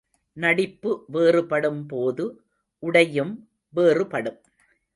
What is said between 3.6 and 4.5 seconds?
வேறுபடும்.